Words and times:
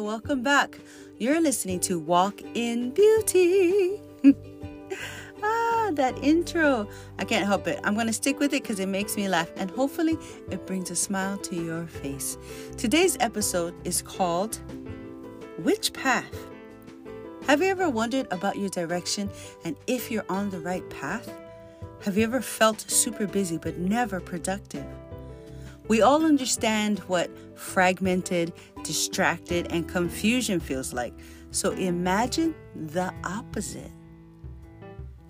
welcome 0.00 0.42
back. 0.42 0.78
You're 1.18 1.40
listening 1.40 1.78
to 1.80 1.98
Walk 1.98 2.40
in 2.54 2.90
Beauty. 2.90 4.00
ah, 5.42 5.90
that 5.94 6.18
intro. 6.22 6.88
I 7.18 7.24
can't 7.24 7.46
help 7.46 7.68
it. 7.68 7.78
I'm 7.84 7.94
going 7.94 8.08
to 8.08 8.12
stick 8.12 8.40
with 8.40 8.52
it 8.52 8.62
because 8.62 8.80
it 8.80 8.88
makes 8.88 9.16
me 9.16 9.28
laugh 9.28 9.50
and 9.56 9.70
hopefully 9.70 10.18
it 10.50 10.66
brings 10.66 10.90
a 10.90 10.96
smile 10.96 11.38
to 11.38 11.54
your 11.54 11.86
face. 11.86 12.36
Today's 12.76 13.16
episode 13.20 13.74
is 13.86 14.02
called 14.02 14.58
Which 15.58 15.92
Path? 15.92 16.34
Have 17.46 17.60
you 17.60 17.68
ever 17.68 17.88
wondered 17.88 18.26
about 18.32 18.56
your 18.56 18.70
direction 18.70 19.30
and 19.64 19.76
if 19.86 20.10
you're 20.10 20.26
on 20.28 20.50
the 20.50 20.58
right 20.58 20.88
path? 20.90 21.32
Have 22.02 22.16
you 22.16 22.24
ever 22.24 22.40
felt 22.40 22.80
super 22.80 23.26
busy 23.26 23.58
but 23.58 23.78
never 23.78 24.18
productive? 24.18 24.86
We 25.88 26.00
all 26.02 26.24
understand 26.24 27.00
what 27.00 27.30
fragmented, 27.56 28.52
distracted, 28.82 29.70
and 29.70 29.88
confusion 29.88 30.60
feels 30.60 30.92
like. 30.92 31.12
So 31.50 31.72
imagine 31.72 32.54
the 32.74 33.12
opposite. 33.22 33.90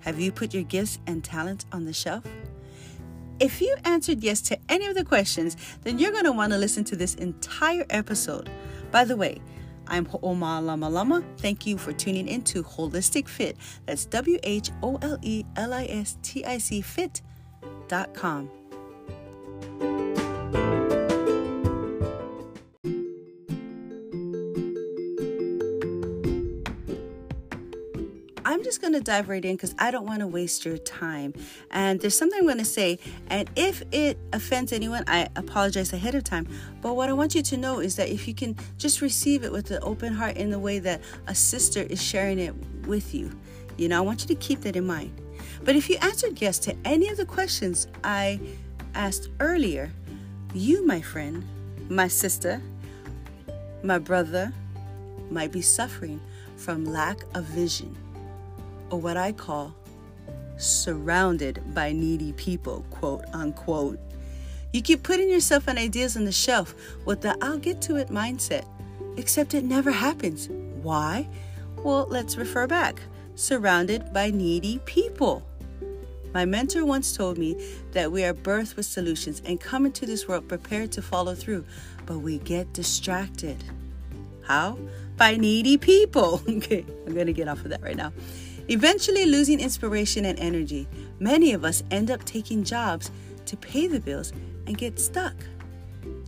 Have 0.01 0.21
you 0.21 0.31
put 0.33 0.55
your 0.55 0.65
gifts 0.65 0.99
and 1.07 1.25
talents 1.25 1.67
on 1.73 1.85
the 1.85 1.93
shelf? 1.93 2.25
If 3.41 3.61
you 3.61 3.75
answered 3.85 4.23
yes 4.23 4.41
to 4.43 4.59
any 4.69 4.87
of 4.87 4.95
the 4.95 5.05
questions, 5.05 5.57
then 5.83 5.99
you're 5.99 6.13
going 6.13 6.25
to 6.25 6.33
want 6.33 6.53
to 6.53 6.59
listen 6.59 6.85
to 6.85 6.97
this 6.97 7.15
entire 7.17 7.85
episode. 7.91 8.49
By 8.93 9.05
the 9.05 9.17
way, 9.17 9.41
I'm 9.89 10.07
Ho'oma 10.07 10.65
Lama 10.65 10.89
Lama. 10.89 11.25
Thank 11.39 11.67
you 11.67 11.77
for 11.77 11.93
tuning 11.93 12.29
in 12.29 12.43
to 12.43 12.63
Holistic 12.63 13.29
Fit. 13.29 13.57
That's 13.87 14.07
W 14.07 14.39
H 14.45 14.71
O 14.83 14.99
L 15.03 15.19
E 15.23 15.45
L 15.57 15.75
I 15.75 15.87
S 15.87 16.17
T 16.23 16.45
I 16.45 16.59
C 16.59 16.81
Fit.com. 16.81 18.51
just 28.65 28.81
going 28.81 28.95
to 28.95 29.01
dive 29.01 29.29
right 29.29 29.45
in 29.45 29.55
because 29.55 29.75
I 29.79 29.91
don't 29.91 30.07
want 30.07 30.21
to 30.21 30.27
waste 30.27 30.65
your 30.65 30.79
time. 30.79 31.35
And 31.71 32.01
there's 32.01 32.17
something 32.17 32.39
I'm 32.39 32.47
going 32.47 32.59
to 32.59 32.65
say. 32.65 32.99
And 33.29 33.49
if 33.55 33.83
it 33.93 34.19
offends 34.33 34.73
anyone, 34.73 35.05
I 35.07 35.29
apologize 35.37 35.93
ahead 35.93 36.15
of 36.15 36.25
time. 36.25 36.49
But 36.81 36.95
what 36.95 37.09
I 37.09 37.13
want 37.13 37.35
you 37.35 37.43
to 37.43 37.57
know 37.57 37.79
is 37.79 37.97
that 37.97 38.09
if 38.09 38.27
you 38.27 38.35
can 38.35 38.57
just 38.79 39.01
receive 39.01 39.45
it 39.45 39.53
with 39.53 39.71
an 39.71 39.81
open 39.83 40.15
heart 40.15 40.37
in 40.37 40.51
the 40.51 40.59
way 40.59 40.79
that 40.81 41.03
a 41.27 41.35
sister 41.35 41.83
is 41.83 42.03
sharing 42.03 42.39
it 42.39 42.55
with 42.87 43.15
you, 43.15 43.31
you 43.77 43.89
know, 43.89 43.99
I 43.99 44.01
want 44.01 44.23
you 44.23 44.29
to 44.29 44.35
keep 44.35 44.63
that 44.63 44.77
in 44.77 44.87
mind. 44.87 45.21
But 45.63 45.77
if 45.77 45.89
you 45.89 45.97
answered 46.01 46.41
yes 46.41 46.59
to 46.61 46.77
any 46.85 47.09
of 47.09 47.17
the 47.17 47.27
questions 47.27 47.87
I 48.03 48.41
asked 48.95 49.29
earlier, 49.41 49.91
you, 50.55 50.87
my 50.87 51.01
friend, 51.01 51.45
my 51.89 52.09
sister, 52.09 52.63
my 53.83 53.99
brother, 53.99 54.53
might 55.31 55.53
be 55.53 55.63
suffering 55.63 56.21
from 56.57 56.85
lack 56.85 57.19
of 57.35 57.45
vision 57.45 57.97
or 58.91 59.01
what 59.01 59.17
I 59.17 59.33
call 59.33 59.75
surrounded 60.57 61.63
by 61.75 61.93
needy 61.93 62.33
people, 62.33 62.85
quote 62.91 63.25
unquote. 63.33 63.99
You 64.73 64.83
keep 64.83 65.03
putting 65.03 65.31
yourself 65.31 65.69
and 65.69 65.79
ideas 65.79 66.17
on 66.17 66.25
the 66.25 66.33
shelf 66.33 66.75
with 67.05 67.21
the 67.21 67.37
I'll 67.41 67.59
get 67.59 67.81
to 67.83 67.97
it 67.97 68.09
mindset, 68.09 68.65
except 69.17 69.55
it 69.55 69.65
never 69.65 69.91
happens. 69.91 70.49
Why? 70.83 71.29
Well, 71.83 72.07
let's 72.09 72.37
refer 72.37 72.67
back. 72.67 73.01
Surrounded 73.37 74.13
by 74.13 74.31
needy 74.31 74.79
people. 74.85 75.47
My 76.33 76.45
mentor 76.45 76.85
once 76.85 77.17
told 77.17 77.39
me 77.39 77.57
that 77.93 78.11
we 78.11 78.25
are 78.25 78.35
birthed 78.35 78.75
with 78.75 78.87
solutions 78.87 79.41
and 79.45 79.61
come 79.61 79.87
into 79.87 80.07
this 80.07 80.27
world 80.27 80.49
prepared 80.49 80.91
to 80.93 81.03
follow 81.03 81.35
through, 81.35 81.65
but 82.07 82.19
we 82.19 82.39
get 82.39 82.73
distracted. 82.73 83.63
How? 84.43 84.77
By 85.17 85.37
needy 85.37 85.79
people. 85.79 86.43
Okay, 86.49 86.85
I'm 87.07 87.15
going 87.15 87.27
to 87.27 87.33
get 87.33 87.47
off 87.47 87.65
of 87.65 87.71
that 87.71 87.83
right 87.83 87.97
now. 87.97 88.13
Eventually, 88.69 89.27
losing 89.27 89.61
inspiration 89.61 90.25
and 90.25 90.39
energy, 90.39 90.89
many 91.19 91.53
of 91.53 91.65
us 91.65 91.83
end 91.91 92.11
up 92.11 92.25
taking 92.25 92.65
jobs 92.65 93.11
to 93.47 93.57
pay 93.57 93.87
the 93.87 94.01
bills 94.01 94.33
and 94.67 94.79
get 94.79 94.99
stuck. 94.99 95.35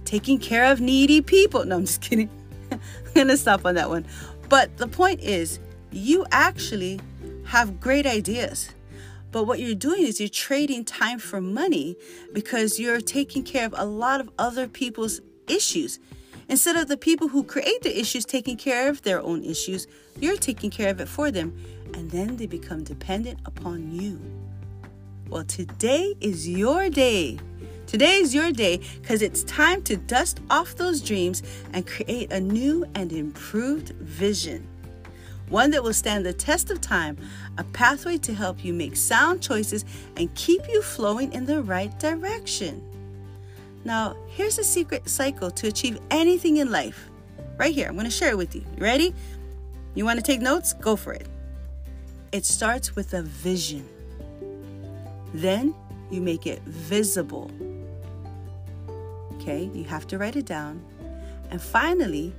Taking 0.05 0.39
care 0.39 0.71
of 0.71 0.81
needy 0.81 1.21
people. 1.21 1.65
No, 1.65 1.77
I'm 1.77 1.87
just 1.87 2.03
kidding. 2.03 2.31
I'm 2.71 2.81
going 3.15 3.29
to 3.29 3.37
stop 3.37 3.65
on 3.65 3.75
that 3.77 3.89
one. 3.89 4.07
But 4.49 4.77
the 4.77 4.87
point 4.87 5.21
is, 5.21 5.59
you 5.91 6.27
actually 6.31 7.01
have 7.47 7.81
great 7.81 8.07
ideas. 8.07 8.71
But 9.33 9.45
what 9.45 9.59
you're 9.59 9.75
doing 9.75 10.03
is 10.03 10.21
you're 10.21 10.29
trading 10.29 10.85
time 10.85 11.19
for 11.19 11.41
money 11.41 11.97
because 12.33 12.79
you're 12.79 13.01
taking 13.01 13.43
care 13.43 13.67
of 13.67 13.75
a 13.77 13.85
lot 13.85 14.21
of 14.21 14.31
other 14.39 14.69
people's 14.69 15.21
issues. 15.49 15.99
Instead 16.49 16.77
of 16.77 16.87
the 16.89 16.97
people 16.97 17.29
who 17.29 17.43
create 17.43 17.83
the 17.83 17.99
issues 17.99 18.25
taking 18.25 18.57
care 18.57 18.89
of 18.89 19.03
their 19.03 19.21
own 19.21 19.43
issues, 19.43 19.87
you're 20.21 20.37
taking 20.37 20.71
care 20.71 20.91
of 20.91 21.01
it 21.01 21.09
for 21.09 21.31
them, 21.31 21.57
and 21.97 22.11
then 22.11 22.37
they 22.37 22.47
become 22.47 22.85
dependent 22.85 23.41
upon 23.47 23.91
you. 23.91 24.21
Well, 25.29 25.45
today 25.45 26.15
is 26.21 26.49
your 26.49 26.89
day. 26.89 27.39
Today 27.87 28.17
is 28.17 28.35
your 28.35 28.53
day 28.53 28.81
because 29.01 29.23
it's 29.23 29.43
time 29.45 29.83
to 29.85 29.97
dust 29.97 30.41
off 30.51 30.77
those 30.77 31.01
dreams 31.01 31.43
and 31.73 31.87
create 31.87 32.33
a 32.33 32.41
new 32.41 32.85
and 32.95 33.13
improved 33.13 33.91
vision. 33.91 34.69
One 35.49 35.71
that 35.71 35.83
will 35.83 35.95
stand 35.95 36.27
the 36.27 36.33
test 36.33 36.71
of 36.71 36.81
time, 36.81 37.17
a 37.57 37.65
pathway 37.65 38.19
to 38.19 38.35
help 38.35 38.65
you 38.65 38.73
make 38.73 38.97
sound 38.97 39.41
choices 39.41 39.85
and 40.17 40.33
keep 40.35 40.63
you 40.69 40.83
flowing 40.83 41.33
in 41.33 41.47
the 41.47 41.63
right 41.63 41.97
direction. 41.99 42.83
Now, 43.85 44.17
here's 44.29 44.59
a 44.59 44.65
secret 44.65 45.09
cycle 45.09 45.51
to 45.53 45.69
achieve 45.69 45.99
anything 46.11 46.57
in 46.57 46.71
life. 46.71 47.09
Right 47.57 47.75
here, 47.75 47.87
I'm 47.89 47.95
going 47.95 48.05
to 48.05 48.11
share 48.11 48.31
it 48.31 48.37
with 48.37 48.55
you. 48.55 48.63
You 48.77 48.83
ready? 48.83 49.15
You 49.95 50.05
want 50.05 50.19
to 50.19 50.25
take 50.25 50.41
notes? 50.41 50.73
Go 50.73 50.97
for 50.97 51.13
it. 51.13 51.29
It 52.33 52.45
starts 52.45 52.97
with 52.97 53.15
a 53.15 53.23
vision. 53.23 53.89
Then 55.33 55.75
you 56.11 56.21
make 56.21 56.47
it 56.47 56.63
visible. 56.63 57.51
Okay, 59.35 59.71
you 59.73 59.85
have 59.85 60.07
to 60.09 60.19
write 60.19 60.37
it 60.37 60.47
down. 60.47 60.83
And 61.51 61.63
finally, 61.63 62.35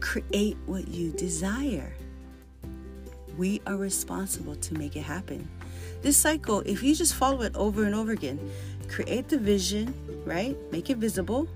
create 0.00 0.56
what 0.66 0.88
you 0.88 1.10
desire. 1.12 1.92
We 3.36 3.60
are 3.66 3.76
responsible 3.76 4.56
to 4.56 4.74
make 4.74 4.96
it 4.96 5.02
happen. 5.02 5.48
This 6.02 6.16
cycle, 6.16 6.60
if 6.60 6.82
you 6.82 6.94
just 6.94 7.14
follow 7.14 7.42
it 7.42 7.54
over 7.56 7.84
and 7.84 7.94
over 7.94 8.12
again, 8.12 8.38
create 8.88 9.28
the 9.28 9.38
vision, 9.38 9.94
right? 10.24 10.56
Make 10.70 10.90
it 10.90 10.98
visible, 10.98 11.48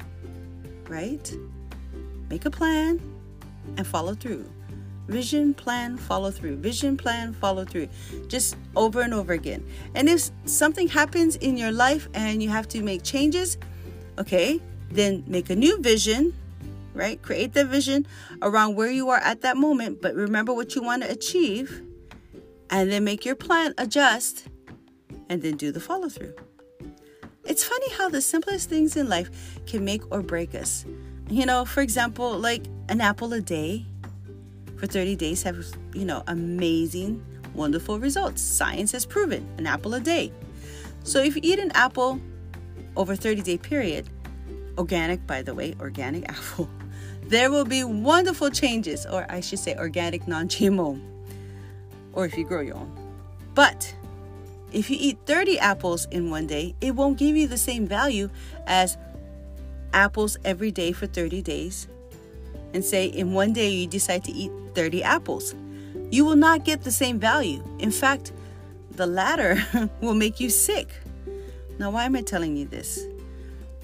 right? 0.89 1.33
Make 2.29 2.45
a 2.45 2.51
plan 2.51 3.01
and 3.77 3.87
follow 3.87 4.15
through. 4.15 4.45
Vision, 5.09 5.53
plan, 5.53 5.97
follow 5.97 6.31
through. 6.31 6.57
Vision, 6.57 6.97
plan, 6.97 7.33
follow 7.33 7.65
through. 7.65 7.89
Just 8.29 8.57
over 8.77 9.01
and 9.01 9.13
over 9.13 9.33
again. 9.33 9.65
And 9.95 10.09
if 10.09 10.31
something 10.45 10.89
happens 10.89 11.37
in 11.37 11.57
your 11.57 11.73
life 11.73 12.09
and 12.15 12.43
you 12.43 12.49
have 12.49 12.69
to 12.69 12.83
make 12.83 13.03
changes, 13.03 13.59
okay, 14.19 14.61
then 14.91 15.25
make 15.27 15.51
a 15.51 15.57
new 15.57 15.81
vision, 15.81 16.35
right? 16.95 17.21
Create 17.21 17.53
the 17.53 17.65
vision 17.65 18.07
around 18.43 18.77
where 18.77 18.91
you 18.91 19.09
are 19.11 19.19
at 19.19 19.43
that 19.43 19.57
moment, 19.57 20.01
but 20.01 20.15
remember 20.15 20.53
what 20.53 20.75
you 20.75 20.83
want 20.83 21.03
to 21.03 21.11
achieve. 21.11 21.83
And 22.71 22.91
then 22.91 23.05
make 23.05 23.25
your 23.25 23.35
plan 23.35 23.75
adjust 23.77 24.47
and 25.29 25.43
then 25.43 25.57
do 25.57 25.73
the 25.73 25.81
follow 25.81 26.09
through. 26.09 26.35
It's 27.45 27.65
funny 27.65 27.91
how 27.93 28.09
the 28.09 28.23
simplest 28.23 28.71
things 28.71 28.97
in 28.97 29.09
life 29.09 29.61
can 29.67 29.85
make 29.85 30.11
or 30.11 30.23
break 30.23 30.55
us. 30.55 30.87
You 31.29 31.45
know, 31.45 31.65
for 31.65 31.81
example, 31.81 32.39
like 32.39 32.65
an 32.89 33.01
apple 33.01 33.33
a 33.33 33.41
day 33.41 33.85
for 34.83 34.89
30 34.89 35.15
days 35.15 35.45
have, 35.45 35.65
you 35.95 36.05
know, 36.05 36.25
amazing, 36.27 37.25
wonderful 37.55 38.01
results. 38.01 38.43
Science 38.43 38.91
has 38.91 39.07
proven 39.07 39.49
an 39.57 39.65
apple 39.65 39.95
a 39.95 40.01
day. 40.01 40.33
So 41.05 41.23
if 41.23 41.37
you 41.37 41.41
eat 41.45 41.61
an 41.61 41.71
apple 41.77 42.21
over 42.97 43.15
30 43.15 43.43
day 43.43 43.59
period, 43.59 44.11
organic 44.77 45.25
by 45.25 45.43
the 45.43 45.55
way, 45.55 45.77
organic 45.79 46.29
apple, 46.29 46.69
there 47.23 47.49
will 47.49 47.65
be 47.65 47.85
wonderful 47.85 48.51
changes, 48.51 49.07
or 49.07 49.25
I 49.29 49.39
should 49.39 49.61
say 49.61 49.77
organic 49.77 50.27
non-GMO, 50.27 51.01
or 52.13 52.27
if 52.27 52.37
you 52.37 52.45
grow 52.45 52.61
your 52.61 52.75
own. 52.75 52.91
But 53.55 53.95
if 54.73 54.91
you 54.91 54.97
eat 54.99 55.17
30 55.27 55.61
apples 55.61 56.09
in 56.11 56.29
one 56.29 56.49
day, 56.49 56.75
it 56.81 56.97
won't 56.97 57.19
give 57.19 57.37
you 57.37 57.47
the 57.47 57.57
same 57.57 57.87
value 57.87 58.31
as 58.67 58.99
apples 59.93 60.37
every 60.45 60.73
day 60.73 60.91
for 60.91 61.07
30 61.07 61.41
days. 61.41 61.87
And 62.75 62.85
say 62.85 63.07
in 63.07 63.33
one 63.33 63.53
day 63.53 63.69
you 63.69 63.87
decide 63.87 64.25
to 64.25 64.33
eat 64.33 64.51
30 64.75 65.03
apples. 65.03 65.55
You 66.11 66.25
will 66.25 66.37
not 66.37 66.65
get 66.65 66.83
the 66.83 66.91
same 66.91 67.19
value. 67.19 67.63
In 67.79 67.91
fact, 67.91 68.33
the 68.93 69.07
latter 69.07 69.63
will 70.01 70.15
make 70.15 70.41
you 70.41 70.51
sick. 70.51 70.89
Now, 71.79 71.91
why 71.91 72.05
am 72.05 72.15
I 72.17 72.23
telling 72.23 72.57
you 72.57 72.67
this? 72.67 73.07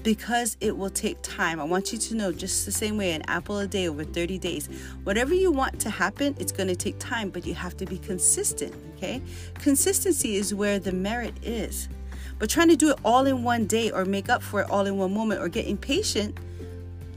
because 0.03 0.57
it 0.61 0.77
will 0.77 0.89
take 0.89 1.21
time. 1.21 1.59
I 1.59 1.63
want 1.63 1.91
you 1.91 1.99
to 1.99 2.15
know 2.15 2.31
just 2.31 2.65
the 2.65 2.71
same 2.71 2.97
way 2.97 3.11
an 3.11 3.23
apple 3.27 3.59
a 3.59 3.67
day 3.67 3.87
over 3.87 4.03
30 4.03 4.37
days. 4.37 4.67
Whatever 5.03 5.33
you 5.33 5.51
want 5.51 5.79
to 5.81 5.89
happen, 5.89 6.35
it's 6.39 6.51
going 6.51 6.67
to 6.67 6.75
take 6.75 6.99
time, 6.99 7.29
but 7.29 7.45
you 7.45 7.53
have 7.53 7.75
to 7.77 7.85
be 7.85 7.97
consistent, 7.97 8.73
okay? 8.95 9.21
Consistency 9.55 10.35
is 10.35 10.53
where 10.53 10.79
the 10.79 10.91
merit 10.91 11.33
is. 11.43 11.89
But 12.37 12.49
trying 12.49 12.69
to 12.69 12.77
do 12.77 12.91
it 12.91 12.99
all 13.03 13.25
in 13.25 13.43
one 13.43 13.65
day 13.65 13.91
or 13.91 14.05
make 14.05 14.29
up 14.29 14.41
for 14.41 14.61
it 14.61 14.69
all 14.69 14.85
in 14.85 14.97
one 14.97 15.13
moment 15.13 15.41
or 15.41 15.49
get 15.49 15.67
impatient, 15.67 16.37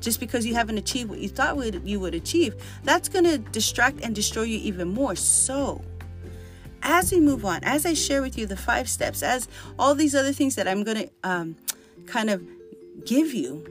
just 0.02 0.20
because 0.20 0.44
you 0.44 0.54
haven't 0.54 0.76
achieved 0.76 1.08
what 1.08 1.20
you 1.20 1.28
thought 1.28 1.56
you 1.86 2.00
would 2.00 2.14
achieve, 2.14 2.54
that's 2.84 3.08
going 3.08 3.24
to 3.24 3.38
distract 3.38 4.00
and 4.02 4.14
destroy 4.14 4.42
you 4.42 4.58
even 4.58 4.88
more. 4.88 5.14
So, 5.16 5.82
as 6.82 7.12
we 7.12 7.20
move 7.20 7.44
on, 7.44 7.62
as 7.62 7.86
I 7.86 7.94
share 7.94 8.20
with 8.20 8.36
you 8.36 8.44
the 8.44 8.56
five 8.56 8.88
steps, 8.88 9.22
as 9.22 9.48
all 9.78 9.94
these 9.94 10.14
other 10.14 10.32
things 10.32 10.56
that 10.56 10.66
I'm 10.66 10.82
going 10.82 10.96
to 10.96 11.10
um, 11.22 11.56
kind 12.06 12.28
of 12.28 12.42
give 13.06 13.32
you, 13.32 13.64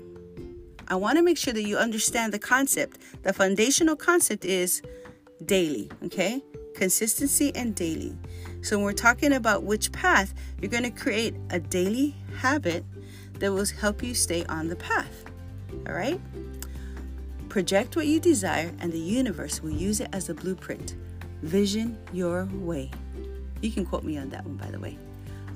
I 0.88 0.96
want 0.96 1.18
to 1.18 1.24
make 1.24 1.38
sure 1.38 1.54
that 1.54 1.64
you 1.64 1.78
understand 1.78 2.34
the 2.34 2.40
concept. 2.40 3.00
The 3.24 3.34
foundational 3.34 3.96
concept 3.96 4.46
is 4.46 4.82
daily, 5.46 5.90
okay? 6.04 6.42
Consistency 6.76 7.54
and 7.56 7.76
daily. 7.76 8.16
So, 8.62 8.78
when 8.78 8.86
we're 8.86 8.94
talking 8.94 9.34
about 9.34 9.64
which 9.64 9.92
path, 9.92 10.34
you're 10.62 10.72
going 10.72 10.84
to 10.84 10.92
create 10.92 11.36
a 11.50 11.60
daily 11.60 12.16
habit 12.38 12.86
that 13.40 13.52
will 13.52 13.66
help 13.66 14.04
you 14.04 14.14
stay 14.14 14.46
on 14.46 14.68
the 14.68 14.76
path. 14.76 15.26
All 15.88 15.94
right? 15.94 16.20
Project 17.50 17.96
what 17.96 18.08
you 18.08 18.20
desire, 18.20 18.72
and 18.80 18.94
the 18.94 19.00
universe 19.00 19.62
will 19.62 19.72
use 19.72 20.00
it 20.00 20.10
as 20.14 20.30
a 20.30 20.34
blueprint. 20.34 20.96
Vision 21.42 21.98
your 22.14 22.46
way. 22.54 22.92
You 23.62 23.72
can 23.72 23.86
quote 23.86 24.04
me 24.04 24.18
on 24.18 24.30
that 24.30 24.46
one, 24.46 24.56
by 24.56 24.72
the 24.72 24.80
way. 24.80 24.98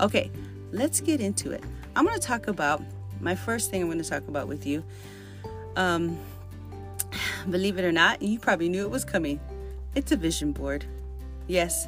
Okay, 0.01 0.29
let's 0.71 0.99
get 0.99 1.21
into 1.21 1.51
it. 1.51 1.63
I'm 1.95 2.05
going 2.05 2.19
to 2.19 2.27
talk 2.27 2.47
about 2.47 2.81
my 3.21 3.33
first 3.33 3.71
thing 3.71 3.81
I'm 3.81 3.87
going 3.87 4.01
to 4.01 4.09
talk 4.09 4.27
about 4.27 4.47
with 4.47 4.65
you. 4.65 4.83
Um, 5.75 6.19
believe 7.49 7.77
it 7.77 7.85
or 7.85 7.91
not, 7.91 8.21
you 8.21 8.39
probably 8.39 8.69
knew 8.69 8.83
it 8.83 8.91
was 8.91 9.05
coming. 9.05 9.39
It's 9.95 10.11
a 10.11 10.17
vision 10.17 10.51
board. 10.51 10.85
Yes, 11.47 11.87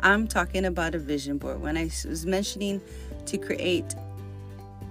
I'm 0.00 0.26
talking 0.26 0.64
about 0.64 0.94
a 0.94 0.98
vision 0.98 1.38
board. 1.38 1.60
When 1.60 1.76
I 1.76 1.84
was 1.84 2.26
mentioning 2.26 2.80
to 3.26 3.38
create 3.38 3.94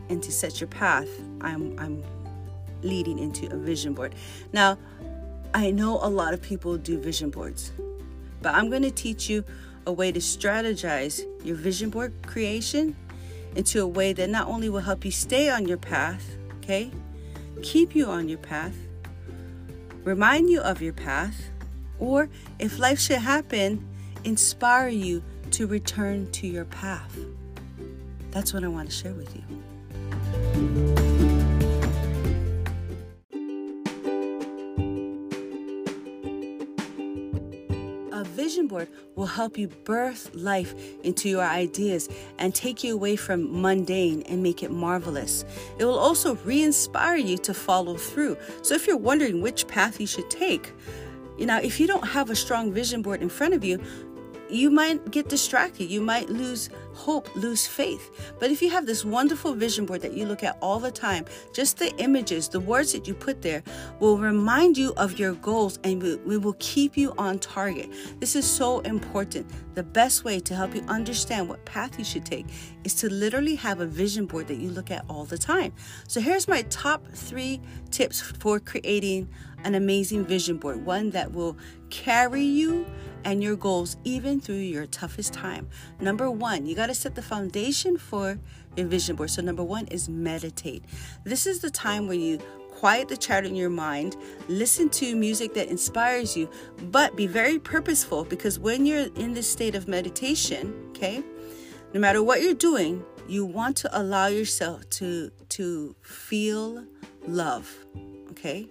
and 0.10 0.22
to 0.24 0.32
set 0.32 0.60
your 0.60 0.70
path, 0.70 1.10
I'm, 1.42 1.78
I'm 1.80 2.04
leading 2.82 3.20
into 3.20 3.52
a 3.54 3.58
vision 3.58 3.94
board. 3.94 4.16
Now, 4.54 4.78
I 5.54 5.72
know 5.72 6.00
a 6.02 6.10
lot 6.10 6.34
of 6.34 6.42
people 6.42 6.78
do 6.78 7.00
vision 7.00 7.30
boards, 7.30 7.72
but 8.42 8.54
I'm 8.54 8.70
going 8.70 8.84
to 8.84 8.92
teach 8.92 9.30
you 9.30 9.44
a 9.86 9.92
way 9.92 10.12
to 10.12 10.20
strategize 10.20 11.24
your 11.44 11.56
vision 11.56 11.90
board 11.90 12.14
creation 12.26 12.96
into 13.56 13.82
a 13.82 13.88
way 13.88 14.14
that 14.14 14.30
not 14.30 14.48
only 14.48 14.70
will 14.70 14.82
help 14.82 15.04
you 15.04 15.12
stay 15.12 15.50
on 15.50 15.68
your 15.68 15.78
path, 15.78 16.38
okay, 16.58 16.92
keep 17.64 17.96
you 17.96 18.06
on 18.06 18.30
your 18.30 18.38
path, 18.38 18.76
remind 20.04 20.50
you 20.50 20.62
of 20.62 20.82
your 20.82 20.94
path, 20.94 21.50
or 21.98 22.30
if 22.60 22.78
life 22.80 23.00
should 23.00 23.18
happen, 23.18 23.86
inspire 24.24 24.90
you 24.90 25.24
to 25.52 25.66
return 25.66 26.30
to 26.32 26.48
your 26.48 26.66
path. 26.66 27.18
That's 28.32 28.54
what 28.54 28.64
I 28.64 28.68
want 28.68 28.90
to 28.90 28.96
share 28.96 29.14
with 29.14 29.36
you. 29.36 30.99
A 38.20 38.24
vision 38.26 38.68
board 38.68 38.90
will 39.16 39.28
help 39.28 39.58
you 39.58 39.70
birth 39.86 40.30
life 40.36 40.76
into 41.06 41.30
your 41.30 41.42
ideas 41.42 42.10
and 42.38 42.54
take 42.54 42.84
you 42.84 42.94
away 42.94 43.16
from 43.16 43.62
mundane 43.62 44.24
and 44.24 44.44
make 44.44 44.62
it 44.62 44.72
marvelous. 44.72 45.46
It 45.78 45.86
will 45.86 45.98
also 45.98 46.36
re 46.44 46.62
inspire 46.62 47.16
you 47.16 47.38
to 47.38 47.54
follow 47.54 47.96
through. 47.96 48.36
So, 48.62 48.76
if 48.76 48.88
you're 48.88 48.98
wondering 48.98 49.42
which 49.42 49.70
path 49.70 50.02
you 50.02 50.06
should 50.06 50.30
take, 50.30 50.74
you 51.38 51.46
know, 51.46 51.60
if 51.60 51.80
you 51.80 51.88
don't 51.88 52.06
have 52.06 52.30
a 52.30 52.36
strong 52.36 52.74
vision 52.74 53.02
board 53.02 53.22
in 53.22 53.30
front 53.30 53.54
of 53.54 53.64
you, 53.64 53.80
you 54.50 54.70
might 54.70 55.12
get 55.12 55.30
distracted. 55.30 55.86
You 55.86 56.02
might 56.02 56.30
lose 56.30 56.70
hope, 56.94 57.34
lose 57.36 57.66
faith. 57.66 58.34
But 58.40 58.52
if 58.52 58.62
you 58.62 58.70
have 58.70 58.86
this 58.86 59.06
wonderful 59.06 59.54
vision 59.54 59.86
board 59.86 60.02
that 60.02 60.14
you 60.14 60.26
look 60.26 60.44
at 60.44 60.58
all 60.62 60.80
the 60.80 60.92
time, 60.92 61.26
just 61.54 61.78
the 61.78 61.96
images, 61.98 62.50
the 62.50 62.60
words 62.60 62.92
that 62.94 63.08
you 63.08 63.14
put 63.14 63.42
there 63.42 63.64
will 64.00 64.18
remind 64.18 64.78
you 64.78 64.94
of 64.98 65.18
your 65.18 65.34
goals 65.34 65.80
and 65.84 66.02
we 66.02 66.38
will 66.38 66.56
keep 66.60 66.98
you 66.98 67.14
on 67.18 67.40
target. 67.40 67.90
This 68.20 68.36
is 68.36 68.46
so 68.46 68.80
important. 68.80 69.50
The 69.76 69.84
best 69.84 70.26
way 70.26 70.40
to 70.42 70.56
help 70.56 70.76
you 70.76 70.84
understand 70.88 71.48
what 71.48 71.64
path 71.66 71.98
you 71.98 72.04
should 72.04 72.26
take 72.26 72.48
is 72.84 72.96
to 72.96 73.10
literally 73.10 73.56
have 73.56 73.80
a 73.80 73.86
vision 73.86 74.26
board 74.26 74.48
that 74.48 74.58
you 74.58 74.70
look 74.70 74.92
at 74.92 75.06
all 75.10 75.26
the 75.26 75.38
time. 75.38 75.74
So 76.08 76.20
here's 76.20 76.48
my 76.48 76.64
top 76.64 77.08
three 77.14 77.62
tips 77.92 78.20
for 78.20 78.60
creating 78.60 79.30
an 79.64 79.76
amazing 79.76 80.26
vision 80.26 80.58
board, 80.58 80.86
one 80.86 81.12
that 81.12 81.34
will 81.34 81.58
carry 81.90 82.44
you 82.44 82.86
and 83.24 83.44
your 83.44 83.56
goals 83.56 83.98
even 84.04 84.40
through 84.40 84.56
your 84.56 84.86
toughest 84.86 85.34
time. 85.34 85.68
Number 86.00 86.30
one, 86.30 86.66
you 86.66 86.76
got 86.76 86.88
to 86.88 86.94
set 86.94 87.16
the 87.16 87.22
foundation 87.22 87.98
for 87.98 88.40
your 88.76 88.88
vision 88.88 89.16
board. 89.16 89.30
So, 89.30 89.42
number 89.42 89.64
one 89.64 89.88
is 89.88 90.10
meditate. 90.10 90.84
This 91.24 91.46
is 91.46 91.60
the 91.60 91.70
time 91.70 92.08
where 92.08 92.18
you 92.18 92.40
quiet 92.80 93.10
the 93.10 93.18
chatter 93.18 93.46
in 93.46 93.58
your 93.58 93.70
mind, 93.70 94.16
listen 94.48 94.88
to 94.88 95.14
music 95.14 95.54
that 95.54 95.68
inspires 95.68 96.38
you, 96.38 96.50
but 96.92 97.14
be 97.14 97.28
very 97.28 97.60
purposeful 97.60 98.24
because 98.24 98.58
when 98.58 98.86
you're 98.86 99.08
in 99.16 99.34
this 99.34 99.52
state 99.52 99.76
of 99.76 99.90
meditation, 99.90 100.74
okay, 100.92 101.22
no 101.94 102.00
matter 102.00 102.24
what 102.24 102.42
you're 102.42 102.54
doing, 102.54 103.04
you 103.28 103.46
want 103.46 103.76
to 103.76 104.00
allow 104.00 104.28
yourself 104.28 104.90
to 104.92 105.30
to 105.50 105.94
feel 106.02 106.86
love, 107.28 107.70
okay? 108.32 108.66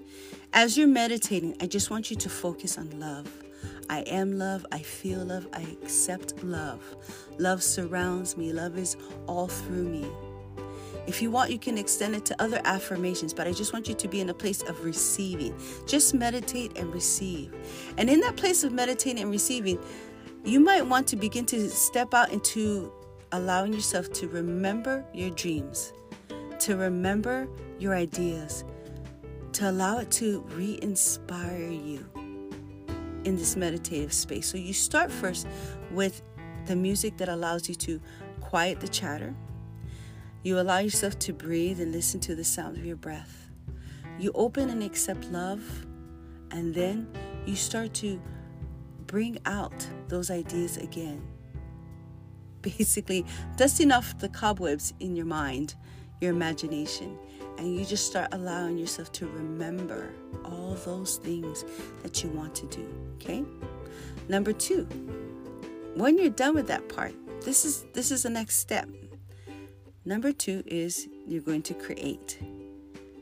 As 0.54 0.78
you're 0.78 0.88
meditating, 0.88 1.56
I 1.60 1.66
just 1.66 1.90
want 1.90 2.10
you 2.10 2.16
to 2.16 2.30
focus 2.30 2.78
on 2.78 2.98
love. 2.98 3.30
I 3.90 4.00
am 4.00 4.38
love. 4.38 4.66
I 4.70 4.78
feel 4.80 5.24
love. 5.24 5.46
I 5.52 5.62
accept 5.82 6.42
love. 6.42 6.82
Love 7.38 7.62
surrounds 7.62 8.36
me. 8.36 8.52
Love 8.52 8.76
is 8.76 8.96
all 9.26 9.48
through 9.48 9.88
me. 9.88 10.06
If 11.06 11.22
you 11.22 11.30
want, 11.30 11.50
you 11.50 11.58
can 11.58 11.78
extend 11.78 12.14
it 12.14 12.26
to 12.26 12.42
other 12.42 12.60
affirmations, 12.64 13.32
but 13.32 13.46
I 13.46 13.52
just 13.52 13.72
want 13.72 13.88
you 13.88 13.94
to 13.94 14.08
be 14.08 14.20
in 14.20 14.28
a 14.28 14.34
place 14.34 14.62
of 14.62 14.84
receiving. 14.84 15.58
Just 15.86 16.12
meditate 16.12 16.76
and 16.76 16.92
receive. 16.92 17.50
And 17.96 18.10
in 18.10 18.20
that 18.20 18.36
place 18.36 18.62
of 18.62 18.72
meditating 18.72 19.22
and 19.22 19.30
receiving, 19.30 19.78
you 20.44 20.60
might 20.60 20.82
want 20.82 21.06
to 21.08 21.16
begin 21.16 21.46
to 21.46 21.70
step 21.70 22.12
out 22.12 22.30
into 22.30 22.92
allowing 23.32 23.72
yourself 23.72 24.12
to 24.12 24.28
remember 24.28 25.02
your 25.14 25.30
dreams, 25.30 25.94
to 26.58 26.76
remember 26.76 27.48
your 27.78 27.94
ideas, 27.94 28.64
to 29.52 29.70
allow 29.70 29.98
it 29.98 30.10
to 30.10 30.40
re 30.50 30.78
inspire 30.82 31.70
you 31.70 32.06
in 33.28 33.36
this 33.36 33.56
meditative 33.56 34.12
space. 34.12 34.46
So 34.50 34.56
you 34.56 34.72
start 34.72 35.12
first 35.12 35.46
with 35.92 36.22
the 36.64 36.74
music 36.74 37.18
that 37.18 37.28
allows 37.28 37.68
you 37.68 37.74
to 37.74 38.00
quiet 38.40 38.80
the 38.80 38.88
chatter. 38.88 39.34
You 40.42 40.58
allow 40.58 40.78
yourself 40.78 41.18
to 41.20 41.34
breathe 41.34 41.78
and 41.78 41.92
listen 41.92 42.20
to 42.20 42.34
the 42.34 42.42
sound 42.42 42.78
of 42.78 42.86
your 42.86 42.96
breath. 42.96 43.50
You 44.18 44.32
open 44.34 44.70
and 44.70 44.82
accept 44.82 45.26
love, 45.26 45.60
and 46.50 46.74
then 46.74 47.06
you 47.44 47.54
start 47.54 47.92
to 47.94 48.20
bring 49.06 49.38
out 49.44 49.86
those 50.08 50.30
ideas 50.30 50.78
again. 50.78 51.22
Basically, 52.62 53.26
dusting 53.56 53.92
off 53.92 54.18
the 54.18 54.30
cobwebs 54.30 54.94
in 55.00 55.14
your 55.14 55.26
mind, 55.26 55.74
your 56.20 56.32
imagination, 56.32 57.18
and 57.58 57.74
you 57.74 57.84
just 57.84 58.06
start 58.06 58.28
allowing 58.32 58.78
yourself 58.78 59.12
to 59.12 59.26
remember 59.26 60.10
all 60.44 60.74
those 60.84 61.16
things 61.16 61.64
that 62.02 62.22
you 62.22 62.30
want 62.30 62.54
to 62.54 62.66
do, 62.66 62.88
okay? 63.16 63.44
Number 64.28 64.52
2. 64.52 64.84
When 65.94 66.16
you're 66.16 66.30
done 66.30 66.54
with 66.54 66.68
that 66.68 66.88
part, 66.88 67.14
this 67.42 67.64
is 67.64 67.84
this 67.92 68.10
is 68.10 68.22
the 68.22 68.30
next 68.30 68.58
step. 68.58 68.88
Number 70.04 70.32
2 70.32 70.62
is 70.66 71.08
you're 71.26 71.42
going 71.42 71.62
to 71.62 71.74
create. 71.74 72.38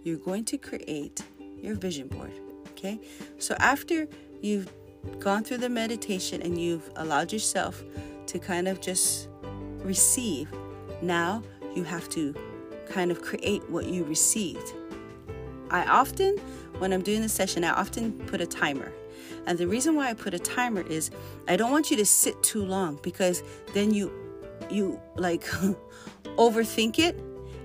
You're 0.05 0.19
going 0.19 0.45
to 0.47 0.59
create 0.59 1.23
your 1.39 1.75
vision 1.75 2.09
board, 2.09 2.33
okay? 2.71 3.01
So 3.39 3.57
after 3.59 4.07
you've 4.43 4.71
gone 5.19 5.43
through 5.43 5.59
the 5.59 5.69
meditation 5.69 6.43
and 6.43 6.61
you've 6.61 6.91
allowed 6.97 7.33
yourself 7.33 7.83
to 8.27 8.39
kind 8.39 8.69
of 8.69 8.81
just 8.81 9.29
receive, 9.83 10.53
now 11.03 11.43
you 11.75 11.83
have 11.85 12.09
to 12.11 12.35
kind 12.89 13.11
of 13.11 13.23
create 13.23 13.69
what 13.71 13.87
you 13.87 14.05
received. 14.05 14.73
I 15.71 15.85
often, 15.85 16.39
when 16.79 16.93
I'm 16.93 17.03
doing 17.03 17.23
the 17.23 17.29
session, 17.29 17.65
I 17.65 17.71
often 17.71 18.13
put 18.27 18.41
a 18.41 18.47
timer. 18.47 18.93
And 19.47 19.59
the 19.59 19.67
reason 19.67 19.95
why 19.95 20.11
I 20.11 20.15
put 20.15 20.35
a 20.35 20.39
timer 20.39 20.83
is 20.83 21.11
I 21.49 21.57
don't 21.57 21.71
want 21.71 21.91
you 21.91 21.97
to 21.97 22.07
sit 22.07 22.41
too 22.43 22.65
long 22.65 22.99
because 23.03 23.43
then 23.75 23.93
you 23.93 24.13
you 24.71 25.01
like 25.17 25.45
overthink 26.37 26.99
it 26.99 27.17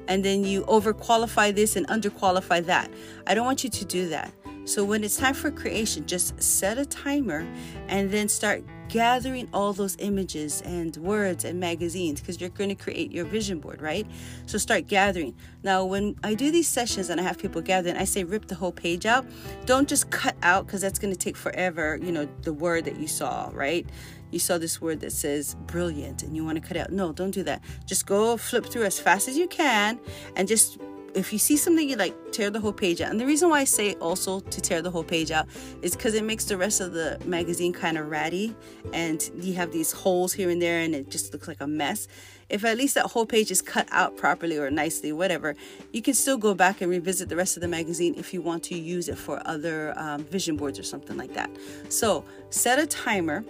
and 0.07 0.23
then 0.23 0.43
you 0.43 0.63
overqualify 0.63 1.53
this 1.53 1.75
and 1.75 1.87
underqualify 1.87 2.65
that. 2.65 2.91
I 3.27 3.33
don't 3.33 3.45
want 3.45 3.63
you 3.63 3.69
to 3.69 3.85
do 3.85 4.09
that. 4.09 4.33
So 4.65 4.83
when 4.83 5.03
it's 5.03 5.17
time 5.17 5.33
for 5.33 5.49
creation, 5.49 6.05
just 6.05 6.41
set 6.41 6.77
a 6.77 6.85
timer 6.85 7.47
and 7.87 8.11
then 8.11 8.27
start 8.27 8.63
gathering 8.91 9.48
all 9.53 9.71
those 9.71 9.95
images 10.00 10.62
and 10.63 10.98
words 10.98 11.45
and 11.45 11.60
magazines 11.60 12.19
because 12.19 12.41
you're 12.41 12.50
going 12.50 12.69
to 12.69 12.75
create 12.75 13.10
your 13.10 13.24
vision 13.24 13.57
board, 13.60 13.81
right? 13.81 14.05
So 14.48 14.57
start 14.57 14.88
gathering. 14.88 15.33
Now, 15.63 15.86
when 15.86 16.17
I 16.25 16.33
do 16.33 16.51
these 16.51 16.67
sessions 16.67 17.10
and 17.10 17.19
I 17.19 17.24
have 17.24 17.38
people 17.38 17.62
gather, 17.62 17.95
I 17.98 18.03
say 18.03 18.25
rip 18.25 18.48
the 18.48 18.55
whole 18.55 18.74
page 18.74 19.05
out. 19.05 19.25
Don't 19.65 19.88
just 19.88 20.10
cut 20.10 20.36
out 20.43 20.67
because 20.67 20.81
that's 20.81 21.00
going 21.00 21.13
to 21.13 21.17
take 21.17 21.38
forever, 21.38 21.98
you 22.03 22.12
know, 22.12 22.27
the 22.41 22.51
word 22.51 22.83
that 22.83 22.98
you 22.98 23.07
saw, 23.07 23.50
right? 23.53 23.88
You 24.29 24.39
saw 24.39 24.57
this 24.57 24.81
word 24.81 25.00
that 25.00 25.13
says 25.13 25.55
brilliant 25.67 26.24
and 26.24 26.36
you 26.36 26.43
want 26.43 26.62
to 26.62 26.67
cut 26.67 26.75
out. 26.75 26.91
No, 26.91 27.13
don't 27.13 27.31
do 27.31 27.43
that. 27.43 27.63
Just 27.86 28.05
go 28.05 28.36
flip 28.36 28.65
through 28.65 28.83
as 28.83 29.00
fast 29.00 29.29
as 29.29 29.38
you 29.38 29.48
can 29.48 30.00
and 30.36 30.50
just 30.50 30.79
if 31.13 31.34
you 31.34 31.39
see 31.39 31.58
something 31.58 31.88
you 31.88 31.96
like, 31.96 32.15
tear 32.32 32.50
the 32.50 32.60
whole 32.60 32.74
page 32.74 33.01
out. 33.01 33.12
And 33.12 33.20
the 33.20 33.25
reason 33.25 33.50
why 33.50 33.60
I 33.62 33.63
say 33.63 33.94
also 33.96 34.39
to 34.39 34.62
tear 34.62 34.82
the 34.82 34.91
whole 34.91 35.03
page 35.03 35.32
out 35.32 35.48
is 35.82 35.96
because 35.96 36.13
it 36.13 36.24
makes 36.24 36.46
the 36.46 36.58
rest 36.58 36.82
of 36.82 36.94
the 36.94 37.20
magazine 37.25 37.74
kind 37.74 37.98
of 37.98 38.10
ratty 38.10 38.56
and 38.94 39.30
you 39.36 39.53
have 39.53 39.72
these 39.72 39.91
holes 39.91 40.34
here 40.34 40.50
and 40.50 40.62
there 40.62 40.80
and 40.80 40.96
it 40.96 41.10
just 41.10 41.34
looks 41.34 41.48
like 41.48 41.62
a 41.62 41.68
mess. 41.68 42.08
If 42.50 42.65
at 42.65 42.77
least 42.77 42.96
that 42.96 43.06
whole 43.06 43.25
page 43.25 43.50
is 43.50 43.62
cut 43.62 43.88
out 43.91 44.18
properly 44.18 44.58
or 44.58 44.70
nicely, 44.70 45.12
whatever, 45.13 45.56
you 45.94 46.01
can 46.01 46.13
still 46.13 46.38
go 46.38 46.53
back 46.53 46.82
and 46.82 46.89
revisit 46.89 47.30
the 47.30 47.36
rest 47.36 47.56
of 47.56 47.62
the 47.62 47.68
magazine 47.68 48.15
if 48.18 48.34
you 48.34 48.41
want 48.41 48.63
to 48.63 48.77
use 48.77 49.08
it 49.08 49.18
for 49.18 49.41
other 49.46 49.94
um, 49.98 50.24
vision 50.25 50.58
boards 50.58 50.77
or 50.77 50.84
something 50.84 51.18
like 51.18 51.34
that. 51.34 51.50
So 51.89 52.25
set 52.50 52.80
a 52.80 52.86
timer. 52.86 53.46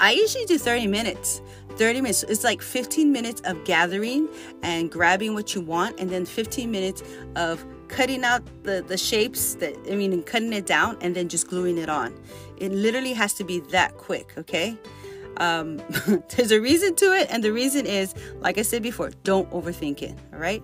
I 0.00 0.12
usually 0.12 0.44
do 0.44 0.58
30 0.58 0.86
minutes. 0.86 1.40
30 1.76 2.00
minutes. 2.00 2.22
It's 2.24 2.44
like 2.44 2.62
15 2.62 3.12
minutes 3.12 3.40
of 3.42 3.64
gathering 3.64 4.28
and 4.62 4.90
grabbing 4.90 5.34
what 5.34 5.54
you 5.54 5.60
want, 5.60 5.98
and 6.00 6.10
then 6.10 6.24
15 6.24 6.70
minutes 6.70 7.02
of 7.36 7.64
cutting 7.88 8.24
out 8.24 8.42
the, 8.64 8.84
the 8.86 8.96
shapes 8.96 9.54
that 9.56 9.76
I 9.90 9.94
mean, 9.94 10.22
cutting 10.22 10.52
it 10.52 10.66
down 10.66 10.96
and 11.00 11.14
then 11.14 11.28
just 11.28 11.48
gluing 11.48 11.78
it 11.78 11.88
on. 11.88 12.14
It 12.56 12.72
literally 12.72 13.12
has 13.12 13.34
to 13.34 13.44
be 13.44 13.60
that 13.70 13.96
quick, 13.96 14.32
okay? 14.38 14.76
Um, 15.38 15.76
there's 16.36 16.50
a 16.50 16.60
reason 16.60 16.94
to 16.96 17.12
it, 17.14 17.28
and 17.30 17.44
the 17.44 17.52
reason 17.52 17.86
is, 17.86 18.14
like 18.40 18.58
I 18.58 18.62
said 18.62 18.82
before, 18.82 19.10
don't 19.22 19.50
overthink 19.50 20.02
it, 20.02 20.16
all 20.32 20.38
right? 20.38 20.62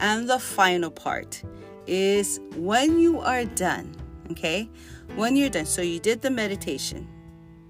And 0.00 0.28
the 0.28 0.38
final 0.38 0.90
part 0.90 1.42
is 1.86 2.40
when 2.56 2.98
you 2.98 3.20
are 3.20 3.44
done, 3.44 3.94
okay? 4.30 4.68
When 5.16 5.36
you're 5.36 5.50
done, 5.50 5.66
so 5.66 5.82
you 5.82 6.00
did 6.00 6.22
the 6.22 6.30
meditation, 6.30 7.06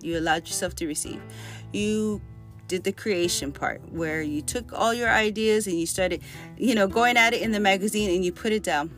you 0.04 0.18
allowed 0.18 0.46
yourself 0.46 0.74
to 0.76 0.86
receive, 0.86 1.20
you 1.72 2.20
did 2.68 2.84
the 2.84 2.92
creation 2.92 3.52
part 3.52 3.80
where 3.92 4.22
you 4.22 4.40
took 4.42 4.72
all 4.72 4.94
your 4.94 5.10
ideas 5.10 5.66
and 5.66 5.78
you 5.78 5.86
started, 5.86 6.22
you 6.56 6.74
know, 6.74 6.86
going 6.86 7.16
at 7.16 7.34
it 7.34 7.42
in 7.42 7.52
the 7.52 7.60
magazine 7.60 8.10
and 8.14 8.24
you 8.24 8.32
put 8.32 8.52
it 8.52 8.62
down. 8.62 8.90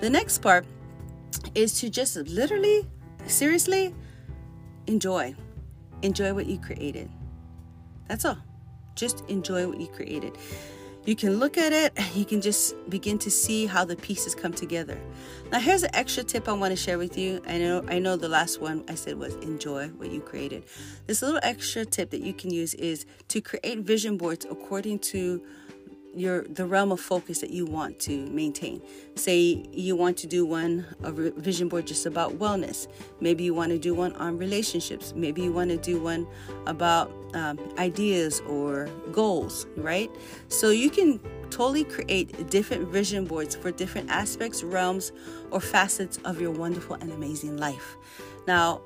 The 0.00 0.10
next 0.10 0.38
part 0.38 0.66
is 1.54 1.80
to 1.80 1.90
just 1.90 2.16
literally, 2.16 2.86
seriously, 3.26 3.94
enjoy. 4.86 5.34
Enjoy 6.02 6.32
what 6.34 6.46
you 6.46 6.58
created. 6.58 7.10
That's 8.08 8.24
all. 8.24 8.38
Just 8.94 9.24
enjoy 9.28 9.66
what 9.68 9.80
you 9.80 9.88
created. 9.88 10.36
You 11.04 11.16
can 11.16 11.38
look 11.38 11.56
at 11.56 11.72
it, 11.72 11.92
and 11.96 12.14
you 12.14 12.26
can 12.26 12.40
just 12.42 12.74
begin 12.90 13.18
to 13.20 13.30
see 13.30 13.64
how 13.64 13.84
the 13.84 13.96
pieces 13.96 14.34
come 14.34 14.52
together. 14.52 15.00
Now 15.50 15.58
here's 15.58 15.82
an 15.82 15.90
extra 15.94 16.22
tip 16.22 16.48
I 16.48 16.52
want 16.52 16.72
to 16.72 16.76
share 16.76 16.98
with 16.98 17.16
you. 17.16 17.40
I 17.46 17.56
know 17.56 17.84
I 17.88 17.98
know 17.98 18.16
the 18.16 18.28
last 18.28 18.60
one 18.60 18.84
I 18.88 18.94
said 18.94 19.18
was 19.18 19.34
enjoy 19.36 19.88
what 19.88 20.10
you 20.10 20.20
created. 20.20 20.64
This 21.06 21.22
little 21.22 21.40
extra 21.42 21.86
tip 21.86 22.10
that 22.10 22.20
you 22.20 22.34
can 22.34 22.52
use 22.52 22.74
is 22.74 23.06
to 23.28 23.40
create 23.40 23.78
vision 23.78 24.18
boards 24.18 24.44
according 24.50 24.98
to 24.98 25.42
your 26.18 26.42
the 26.44 26.66
realm 26.66 26.92
of 26.92 27.00
focus 27.00 27.40
that 27.40 27.50
you 27.50 27.64
want 27.64 27.98
to 28.00 28.26
maintain. 28.26 28.82
Say 29.14 29.64
you 29.72 29.96
want 29.96 30.16
to 30.18 30.26
do 30.26 30.44
one 30.44 30.86
a 31.02 31.12
vision 31.12 31.68
board 31.68 31.86
just 31.86 32.06
about 32.06 32.38
wellness. 32.38 32.88
Maybe 33.20 33.44
you 33.44 33.54
want 33.54 33.70
to 33.72 33.78
do 33.78 33.94
one 33.94 34.14
on 34.16 34.38
relationships. 34.38 35.12
Maybe 35.16 35.42
you 35.42 35.52
want 35.52 35.70
to 35.70 35.76
do 35.76 36.00
one 36.00 36.26
about 36.66 37.12
um, 37.34 37.58
ideas 37.78 38.40
or 38.48 38.88
goals, 39.12 39.66
right? 39.76 40.10
So 40.48 40.70
you 40.70 40.90
can 40.90 41.20
totally 41.50 41.84
create 41.84 42.50
different 42.50 42.88
vision 42.88 43.24
boards 43.24 43.54
for 43.54 43.70
different 43.70 44.10
aspects, 44.10 44.62
realms, 44.62 45.12
or 45.50 45.60
facets 45.60 46.18
of 46.24 46.40
your 46.40 46.50
wonderful 46.50 46.96
and 46.96 47.12
amazing 47.12 47.56
life. 47.56 47.96
Now, 48.46 48.82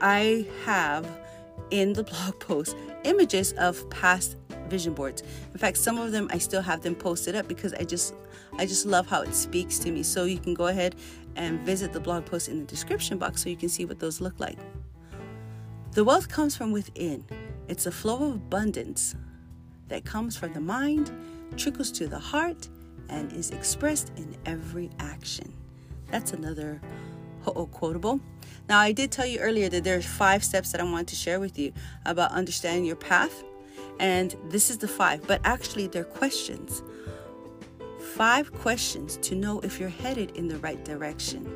I 0.00 0.46
have 0.64 1.06
in 1.70 1.92
the 1.92 2.04
blog 2.04 2.38
post 2.40 2.76
images 3.04 3.52
of 3.54 3.88
past 3.90 4.36
vision 4.68 4.94
boards. 4.94 5.22
In 5.52 5.58
fact, 5.58 5.76
some 5.76 5.98
of 5.98 6.12
them 6.12 6.28
I 6.32 6.38
still 6.38 6.62
have 6.62 6.82
them 6.82 6.94
posted 6.94 7.34
up 7.36 7.48
because 7.48 7.74
I 7.74 7.84
just 7.84 8.14
I 8.58 8.66
just 8.66 8.86
love 8.86 9.06
how 9.06 9.22
it 9.22 9.34
speaks 9.34 9.78
to 9.80 9.90
me. 9.90 10.02
So 10.02 10.24
you 10.24 10.38
can 10.38 10.54
go 10.54 10.68
ahead 10.68 10.96
and 11.36 11.60
visit 11.60 11.92
the 11.92 12.00
blog 12.00 12.24
post 12.24 12.48
in 12.48 12.60
the 12.60 12.66
description 12.66 13.18
box 13.18 13.42
so 13.42 13.48
you 13.48 13.56
can 13.56 13.68
see 13.68 13.84
what 13.84 13.98
those 13.98 14.20
look 14.20 14.38
like. 14.38 14.58
The 15.92 16.04
wealth 16.04 16.28
comes 16.28 16.56
from 16.56 16.72
within. 16.72 17.24
It's 17.68 17.86
a 17.86 17.92
flow 17.92 18.16
of 18.16 18.34
abundance 18.34 19.14
that 19.88 20.04
comes 20.04 20.36
from 20.36 20.52
the 20.52 20.60
mind, 20.60 21.10
trickles 21.56 21.92
to 21.92 22.06
the 22.06 22.18
heart, 22.18 22.68
and 23.08 23.32
is 23.32 23.50
expressed 23.50 24.12
in 24.16 24.36
every 24.46 24.90
action. 24.98 25.52
That's 26.10 26.32
another 26.32 26.80
quotable. 27.52 28.20
Now, 28.68 28.78
I 28.80 28.92
did 28.92 29.12
tell 29.12 29.26
you 29.26 29.38
earlier 29.40 29.68
that 29.68 29.84
there 29.84 29.98
are 29.98 30.02
five 30.02 30.42
steps 30.42 30.72
that 30.72 30.80
I 30.80 30.84
want 30.84 31.08
to 31.08 31.14
share 31.14 31.40
with 31.40 31.58
you 31.58 31.72
about 32.06 32.32
understanding 32.32 32.84
your 32.84 32.96
path 32.96 33.44
and 34.00 34.34
this 34.48 34.70
is 34.70 34.78
the 34.78 34.88
five, 34.88 35.26
but 35.26 35.40
actually, 35.44 35.86
they're 35.86 36.04
questions. 36.04 36.82
Five 38.14 38.52
questions 38.52 39.16
to 39.18 39.34
know 39.34 39.60
if 39.60 39.78
you're 39.78 39.88
headed 39.88 40.36
in 40.36 40.48
the 40.48 40.58
right 40.58 40.84
direction 40.84 41.46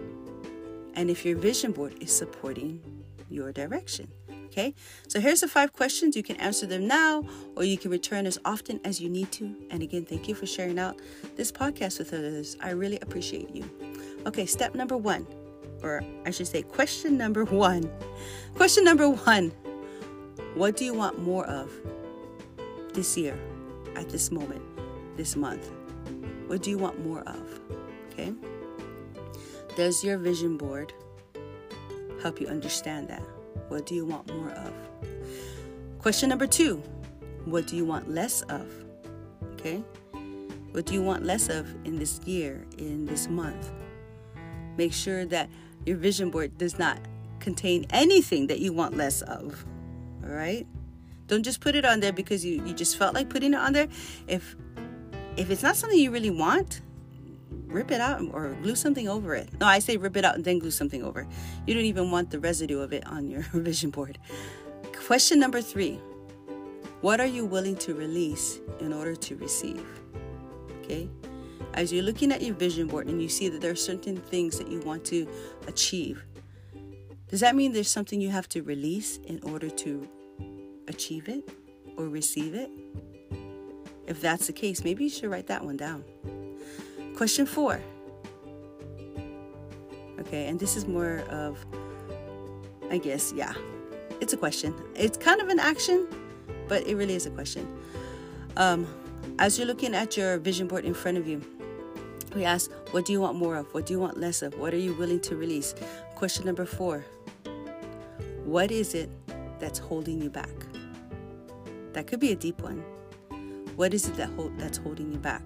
and 0.94 1.10
if 1.10 1.24
your 1.24 1.36
vision 1.36 1.72
board 1.72 1.96
is 2.00 2.16
supporting 2.16 2.80
your 3.28 3.52
direction. 3.52 4.08
Okay, 4.46 4.74
so 5.06 5.20
here's 5.20 5.42
the 5.42 5.48
five 5.48 5.72
questions. 5.72 6.16
You 6.16 6.22
can 6.22 6.36
answer 6.36 6.66
them 6.66 6.88
now 6.88 7.22
or 7.54 7.64
you 7.64 7.76
can 7.76 7.90
return 7.90 8.26
as 8.26 8.38
often 8.44 8.80
as 8.84 9.00
you 9.00 9.08
need 9.08 9.30
to. 9.32 9.54
And 9.70 9.82
again, 9.82 10.04
thank 10.04 10.26
you 10.26 10.34
for 10.34 10.46
sharing 10.46 10.78
out 10.78 10.98
this 11.36 11.52
podcast 11.52 11.98
with 11.98 12.12
others. 12.14 12.56
I 12.60 12.70
really 12.70 12.98
appreciate 13.00 13.54
you. 13.54 13.68
Okay, 14.26 14.46
step 14.46 14.74
number 14.74 14.96
one, 14.96 15.26
or 15.82 16.02
I 16.26 16.30
should 16.30 16.46
say, 16.46 16.62
question 16.62 17.16
number 17.16 17.44
one. 17.44 17.90
Question 18.54 18.84
number 18.84 19.08
one 19.08 19.50
What 20.54 20.76
do 20.76 20.84
you 20.84 20.94
want 20.94 21.18
more 21.20 21.46
of? 21.46 21.70
this 22.98 23.16
year, 23.16 23.38
at 23.94 24.08
this 24.08 24.32
moment, 24.32 24.60
this 25.16 25.36
month? 25.36 25.70
What 26.48 26.62
do 26.62 26.70
you 26.70 26.78
want 26.78 27.04
more 27.06 27.20
of? 27.20 27.60
Okay? 28.10 28.32
Does 29.76 30.02
your 30.02 30.18
vision 30.18 30.56
board 30.56 30.92
help 32.20 32.40
you 32.40 32.48
understand 32.48 33.06
that? 33.06 33.22
What 33.68 33.86
do 33.86 33.94
you 33.94 34.04
want 34.04 34.34
more 34.34 34.50
of? 34.50 34.72
Question 36.00 36.28
number 36.28 36.48
two 36.48 36.82
What 37.44 37.68
do 37.68 37.76
you 37.76 37.84
want 37.84 38.10
less 38.10 38.42
of? 38.42 38.66
Okay? 39.52 39.82
What 40.72 40.86
do 40.86 40.94
you 40.94 41.02
want 41.02 41.24
less 41.24 41.48
of 41.48 41.68
in 41.84 42.00
this 42.00 42.20
year, 42.24 42.66
in 42.78 43.06
this 43.06 43.28
month? 43.28 43.70
Make 44.76 44.92
sure 44.92 45.24
that 45.26 45.48
your 45.88 45.96
vision 45.96 46.30
board 46.30 46.56
does 46.58 46.78
not 46.78 46.98
contain 47.40 47.86
anything 47.90 48.46
that 48.48 48.60
you 48.60 48.72
want 48.72 48.96
less 48.96 49.22
of. 49.22 49.64
All 50.22 50.30
right? 50.30 50.66
Don't 51.26 51.42
just 51.42 51.60
put 51.60 51.74
it 51.74 51.84
on 51.84 52.00
there 52.00 52.12
because 52.12 52.44
you, 52.44 52.62
you 52.64 52.74
just 52.74 52.96
felt 52.98 53.14
like 53.14 53.28
putting 53.30 53.54
it 53.54 53.56
on 53.56 53.72
there. 53.72 53.88
If 54.28 54.54
if 55.36 55.50
it's 55.50 55.62
not 55.62 55.76
something 55.76 55.98
you 55.98 56.10
really 56.10 56.30
want, 56.30 56.82
rip 57.66 57.90
it 57.90 58.00
out 58.00 58.20
or 58.32 58.54
glue 58.62 58.74
something 58.74 59.08
over 59.08 59.34
it. 59.34 59.48
No, 59.60 59.66
I 59.66 59.78
say 59.78 59.96
rip 59.96 60.16
it 60.16 60.24
out 60.24 60.34
and 60.34 60.44
then 60.44 60.58
glue 60.58 60.70
something 60.70 61.02
over. 61.02 61.26
You 61.66 61.74
don't 61.74 61.84
even 61.84 62.10
want 62.10 62.30
the 62.30 62.40
residue 62.40 62.80
of 62.80 62.92
it 62.92 63.06
on 63.06 63.28
your 63.28 63.42
vision 63.52 63.90
board. 63.90 64.18
Question 65.06 65.38
number 65.38 65.62
three 65.62 66.00
What 67.00 67.20
are 67.20 67.26
you 67.26 67.46
willing 67.46 67.76
to 67.76 67.94
release 67.94 68.60
in 68.80 68.92
order 68.92 69.16
to 69.16 69.36
receive? 69.36 69.86
Okay? 70.82 71.08
As 71.74 71.92
you're 71.92 72.02
looking 72.02 72.32
at 72.32 72.42
your 72.42 72.54
vision 72.54 72.86
board 72.88 73.06
and 73.06 73.22
you 73.22 73.28
see 73.28 73.48
that 73.48 73.60
there 73.60 73.70
are 73.70 73.76
certain 73.76 74.16
things 74.16 74.58
that 74.58 74.68
you 74.68 74.80
want 74.80 75.04
to 75.06 75.28
achieve, 75.66 76.24
does 77.28 77.40
that 77.40 77.54
mean 77.54 77.72
there's 77.72 77.90
something 77.90 78.20
you 78.20 78.30
have 78.30 78.48
to 78.50 78.62
release 78.62 79.18
in 79.18 79.40
order 79.42 79.68
to 79.68 80.08
achieve 80.88 81.28
it 81.28 81.48
or 81.96 82.08
receive 82.08 82.54
it? 82.54 82.70
If 84.06 84.20
that's 84.20 84.46
the 84.46 84.52
case, 84.52 84.82
maybe 84.82 85.04
you 85.04 85.10
should 85.10 85.30
write 85.30 85.46
that 85.48 85.62
one 85.62 85.76
down. 85.76 86.04
Question 87.16 87.44
four. 87.44 87.80
Okay, 90.20 90.46
and 90.46 90.58
this 90.58 90.76
is 90.76 90.86
more 90.86 91.20
of, 91.28 91.64
I 92.90 92.98
guess, 92.98 93.32
yeah, 93.36 93.52
it's 94.20 94.32
a 94.32 94.36
question. 94.36 94.74
It's 94.94 95.18
kind 95.18 95.40
of 95.40 95.48
an 95.48 95.60
action, 95.60 96.08
but 96.66 96.86
it 96.86 96.96
really 96.96 97.14
is 97.14 97.26
a 97.26 97.30
question. 97.30 97.68
Um, 98.56 98.86
as 99.38 99.58
you're 99.58 99.66
looking 99.66 99.94
at 99.94 100.16
your 100.16 100.38
vision 100.38 100.66
board 100.66 100.84
in 100.84 100.94
front 100.94 101.18
of 101.18 101.28
you, 101.28 101.42
we 102.34 102.44
ask, 102.44 102.70
what 102.90 103.04
do 103.04 103.12
you 103.12 103.20
want 103.20 103.36
more 103.36 103.56
of? 103.56 103.72
What 103.74 103.86
do 103.86 103.92
you 103.92 104.00
want 104.00 104.18
less 104.18 104.42
of? 104.42 104.58
What 104.58 104.74
are 104.74 104.78
you 104.78 104.94
willing 104.94 105.20
to 105.20 105.36
release? 105.36 105.74
Question 106.14 106.46
number 106.46 106.64
four 106.64 107.04
What 108.44 108.70
is 108.70 108.94
it 108.94 109.10
that's 109.58 109.78
holding 109.78 110.20
you 110.20 110.30
back? 110.30 110.54
That 111.92 112.06
could 112.06 112.20
be 112.20 112.32
a 112.32 112.36
deep 112.36 112.60
one. 112.62 112.84
What 113.76 113.94
is 113.94 114.08
it 114.08 114.16
that 114.16 114.30
hold, 114.30 114.58
that's 114.58 114.78
holding 114.78 115.12
you 115.12 115.18
back? 115.18 115.42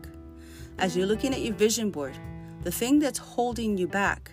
As 0.78 0.96
you're 0.96 1.06
looking 1.06 1.34
at 1.34 1.40
your 1.40 1.54
vision 1.54 1.90
board, 1.90 2.14
the 2.62 2.72
thing 2.72 2.98
that's 2.98 3.18
holding 3.18 3.76
you 3.76 3.86
back, 3.86 4.30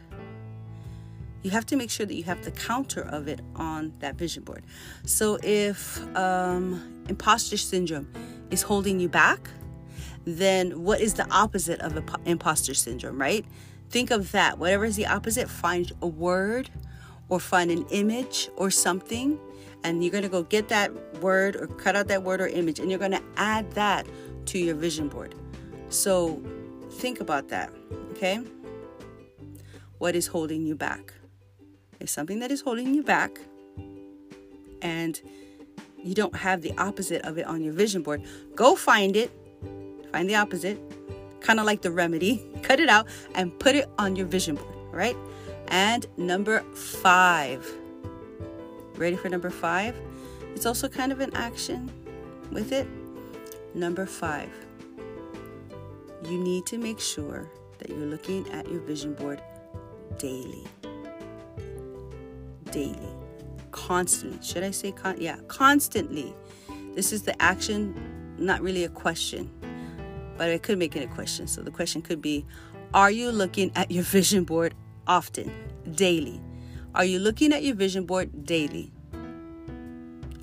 you 1.42 1.52
have 1.52 1.66
to 1.68 1.76
make 1.76 1.90
sure 1.90 2.06
that 2.06 2.14
you 2.14 2.24
have 2.24 2.44
the 2.44 2.52
counter 2.52 3.02
of 3.02 3.28
it 3.28 3.42
on 3.56 3.94
that 4.00 4.16
vision 4.16 4.44
board. 4.44 4.64
So 5.06 5.38
if 5.44 6.00
um, 6.16 7.04
imposter 7.08 7.58
syndrome 7.58 8.12
is 8.52 8.62
holding 8.62 9.00
you 9.00 9.10
back, 9.10 9.50
then 10.38 10.84
what 10.84 11.02
is 11.02 11.16
the 11.16 11.30
opposite 11.32 11.80
of 11.82 11.98
imposter 12.26 12.74
syndrome, 12.74 13.20
right? 13.20 13.46
Think 13.90 14.12
of 14.12 14.32
that. 14.32 14.60
Whatever 14.60 14.86
is 14.86 14.96
the 14.96 15.08
opposite, 15.08 15.50
find 15.50 15.92
a 16.02 16.08
word 16.08 16.70
or 17.30 17.40
find 17.40 17.72
an 17.72 17.86
image 17.90 18.50
or 18.56 18.70
something 18.70 19.40
and 19.84 20.04
you're 20.04 20.12
going 20.12 20.24
to 20.24 20.30
go 20.30 20.44
get 20.44 20.68
that 20.70 20.92
word 21.22 21.56
or 21.56 21.68
cut 21.68 21.96
out 21.96 22.08
that 22.08 22.24
word 22.24 22.42
or 22.42 22.48
image 22.48 22.80
and 22.80 22.90
you're 22.90 23.00
going 23.00 23.12
to 23.12 23.24
add 23.38 23.72
that 23.72 24.06
to 24.46 24.60
your 24.60 24.76
vision 24.76 25.08
board. 25.08 25.36
So 25.90 26.42
think 26.92 27.20
about 27.20 27.50
that, 27.50 27.72
okay? 28.12 28.40
What 29.98 30.16
is 30.16 30.28
holding 30.28 30.66
you 30.66 30.76
back? 30.76 31.14
There's 31.98 32.12
something 32.12 32.40
that 32.40 32.52
is 32.52 32.62
holding 32.62 32.94
you 32.94 33.04
back, 33.04 33.40
and 34.82 35.20
you 36.02 36.16
don't 36.16 36.36
have 36.36 36.62
the 36.62 36.74
opposite 36.78 37.24
of 37.24 37.38
it 37.38 37.46
on 37.46 37.62
your 37.62 37.74
vision 37.74 38.04
board. 38.04 38.24
Go 38.56 38.76
find 38.76 39.18
it, 39.18 39.32
find 40.12 40.30
the 40.30 40.36
opposite, 40.36 40.80
kind 41.42 41.60
of 41.60 41.66
like 41.66 41.82
the 41.82 41.92
remedy, 41.92 42.46
cut 42.64 42.80
it 42.80 42.90
out, 42.90 43.08
and 43.36 43.58
put 43.60 43.76
it 43.76 43.90
on 43.98 44.16
your 44.16 44.28
vision 44.28 44.56
board, 44.56 44.76
right? 44.92 45.18
And 45.70 46.06
number 46.18 46.62
five. 46.74 47.66
Ready 48.96 49.16
for 49.16 49.30
number 49.30 49.50
five? 49.50 49.96
It's 50.56 50.66
also 50.66 50.90
kind 50.90 51.12
of 51.12 51.20
an 51.20 51.34
action 51.36 51.90
with 52.52 52.72
it. 52.72 52.88
Number 53.76 54.06
five, 54.06 54.50
you 56.26 56.38
need 56.40 56.66
to 56.66 56.78
make 56.78 57.00
sure 57.00 57.48
that 57.78 57.90
you're 57.90 58.00
looking 58.00 58.50
at 58.50 58.70
your 58.70 58.82
vision 58.82 59.14
board 59.14 59.42
daily. 60.18 60.66
Daily. 62.72 63.10
Constantly. 63.72 64.40
Should 64.44 64.64
I 64.64 64.72
say 64.72 64.92
con? 64.92 65.16
Yeah, 65.20 65.38
constantly. 65.48 66.34
This 66.96 67.14
is 67.14 67.22
the 67.22 67.40
action, 67.42 67.96
not 68.38 68.62
really 68.62 68.84
a 68.84 68.90
question, 68.90 69.50
but 70.40 70.50
I 70.50 70.58
could 70.58 70.80
make 70.80 70.96
it 70.96 71.04
a 71.04 71.14
question. 71.14 71.48
So 71.48 71.62
the 71.62 71.70
question 71.70 72.02
could 72.02 72.22
be 72.22 72.46
Are 72.94 73.12
you 73.12 73.30
looking 73.30 73.72
at 73.76 73.92
your 73.92 74.04
vision 74.16 74.46
board 74.46 74.74
often, 75.06 75.52
daily? 75.92 76.42
Are 76.96 77.04
you 77.04 77.20
looking 77.20 77.52
at 77.52 77.62
your 77.62 77.76
vision 77.76 78.06
board 78.06 78.46
daily? 78.46 78.92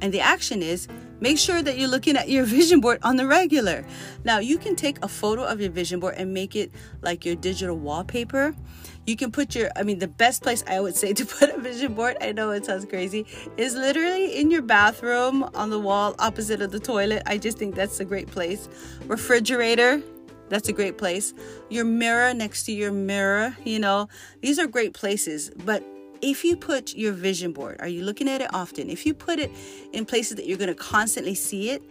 And 0.03 0.13
the 0.13 0.21
action 0.21 0.63
is 0.63 0.87
make 1.27 1.39
sure 1.39 1.61
that 1.61 1.77
you're 1.77 1.89
looking 1.89 2.17
at 2.17 2.29
your 2.29 2.45
vision 2.45 2.81
board 2.81 3.01
on 3.03 3.17
the 3.17 3.27
regular. 3.27 3.85
Now, 4.23 4.39
you 4.39 4.59
can 4.59 4.77
take 4.77 4.97
a 5.03 5.09
photo 5.09 5.43
of 5.43 5.61
your 5.61 5.71
vision 5.71 5.99
board 5.99 6.15
and 6.17 6.33
make 6.33 6.55
it 6.55 6.71
like 7.03 7.25
your 7.25 7.35
digital 7.35 7.77
wallpaper. 7.77 8.55
You 9.09 9.17
can 9.17 9.33
put 9.33 9.57
your, 9.57 9.71
I 9.75 9.83
mean, 9.83 9.99
the 9.99 10.07
best 10.07 10.45
place 10.45 10.63
I 10.69 10.79
would 10.79 10.95
say 10.95 11.13
to 11.21 11.27
put 11.27 11.51
a 11.51 11.59
vision 11.59 11.95
board, 11.95 12.17
I 12.21 12.31
know 12.31 12.53
it 12.53 12.65
sounds 12.65 12.85
crazy, 12.85 13.27
is 13.57 13.75
literally 13.75 14.39
in 14.41 14.53
your 14.53 14.63
bathroom 14.63 15.43
on 15.53 15.71
the 15.71 15.81
wall 15.81 16.15
opposite 16.21 16.63
of 16.63 16.71
the 16.71 16.79
toilet. 16.79 17.25
I 17.27 17.39
just 17.39 17.59
think 17.59 17.75
that's 17.75 17.99
a 17.99 18.05
great 18.05 18.29
place. 18.29 18.69
Refrigerator, 19.07 20.01
that's 20.49 20.69
a 20.69 20.73
great 20.73 20.97
place. 20.97 21.35
Your 21.71 21.85
mirror 21.85 22.35
next 22.35 22.67
to 22.67 22.73
your 22.73 22.93
mirror, 22.93 23.57
you 23.65 23.81
know, 23.81 24.09
these 24.43 24.61
are 24.61 24.69
great 24.69 24.95
places. 24.95 25.51
But 25.65 25.83
if 26.23 26.45
you 26.45 26.57
put 26.57 26.95
your 26.95 27.13
vision 27.13 27.53
board, 27.53 27.77
are 27.81 27.89
you 27.89 28.03
looking 28.03 28.29
at 28.29 28.41
it 28.41 28.53
often? 28.55 28.91
If 28.91 29.07
you 29.07 29.15
put 29.15 29.39
it 29.39 29.51
in 29.93 30.05
places 30.05 30.37
that 30.37 30.47
you're 30.47 30.59
going 30.59 30.69
to 30.69 30.75
constantly 30.75 31.35
see 31.35 31.71
it, 31.71 31.83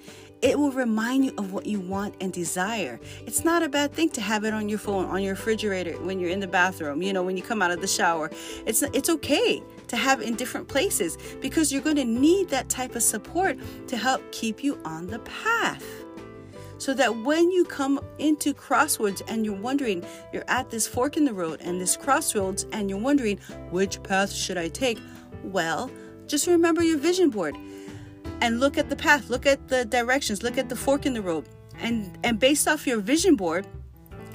it 0.42 0.60
will 0.60 0.72
remind 0.72 1.26
you 1.26 1.34
of 1.38 1.54
what 1.54 1.66
you 1.66 1.80
want 1.80 2.16
and 2.22 2.32
desire. 2.32 3.00
It's 3.26 3.44
not 3.44 3.64
a 3.64 3.70
bad 3.70 3.94
thing 3.94 4.10
to 4.10 4.22
have 4.22 4.44
it 4.44 4.54
on 4.54 4.70
your 4.70 4.78
phone, 4.78 5.06
on 5.06 5.24
your 5.24 5.34
refrigerator, 5.34 5.94
when 6.04 6.20
you're 6.20 6.30
in 6.30 6.40
the 6.40 6.48
bathroom, 6.48 7.02
you 7.02 7.14
know, 7.14 7.24
when 7.24 7.38
you 7.38 7.44
come 7.44 7.62
out 7.62 7.72
of 7.72 7.82
the 7.82 7.88
shower. 7.88 8.30
It's 8.66 8.82
it's 8.82 9.10
okay 9.10 9.64
to 9.88 9.98
have 9.98 10.22
in 10.22 10.36
different 10.36 10.68
places 10.68 11.18
because 11.42 11.72
you're 11.72 11.82
going 11.82 11.96
to 11.96 12.06
need 12.06 12.50
that 12.50 12.70
type 12.70 12.96
of 12.96 13.04
support 13.04 13.58
to 13.88 13.98
help 13.98 14.22
keep 14.32 14.64
you 14.64 14.80
on 14.86 15.08
the 15.08 15.20
path 15.20 16.05
so 16.86 16.94
that 16.94 17.24
when 17.24 17.50
you 17.50 17.66
come 17.66 18.00
into 18.20 18.54
crossroads 18.54 19.24
and 19.28 19.44
you're 19.44 19.56
wondering, 19.56 20.06
you're 20.32 20.48
at 20.48 20.70
this 20.70 20.86
fork 20.86 21.18
in 21.18 21.26
the 21.26 21.34
road 21.34 21.60
and 21.62 21.82
this 21.82 21.98
crossroads 21.98 22.68
and 22.74 22.92
you're 22.92 23.00
wondering, 23.00 23.40
which 23.72 24.04
path 24.04 24.32
should 24.32 24.56
I 24.56 24.68
take? 24.68 25.00
Well, 25.42 25.90
just 26.28 26.46
remember 26.46 26.84
your 26.84 27.00
vision 27.00 27.32
board 27.32 27.58
and 28.40 28.60
look 28.60 28.78
at 28.78 28.92
the 28.92 28.96
path, 28.96 29.32
look 29.32 29.48
at 29.48 29.68
the 29.68 29.84
directions, 29.86 30.44
look 30.44 30.60
at 30.60 30.70
the 30.70 30.76
fork 30.76 31.08
in 31.08 31.16
the 31.16 31.24
road. 31.24 31.50
And, 31.80 32.16
and 32.24 32.38
based 32.38 32.68
off 32.68 32.86
your 32.86 33.00
vision 33.00 33.36
board, 33.36 33.66